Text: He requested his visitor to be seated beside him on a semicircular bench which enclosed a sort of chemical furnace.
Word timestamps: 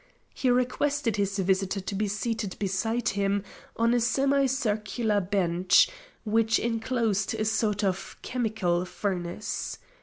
He 0.33 0.49
requested 0.49 1.17
his 1.17 1.37
visitor 1.37 1.79
to 1.79 1.93
be 1.93 2.07
seated 2.07 2.57
beside 2.57 3.09
him 3.09 3.43
on 3.77 3.93
a 3.93 3.99
semicircular 3.99 5.21
bench 5.21 5.91
which 6.23 6.57
enclosed 6.57 7.35
a 7.35 7.45
sort 7.45 7.83
of 7.83 8.15
chemical 8.23 8.83
furnace. 8.85 9.77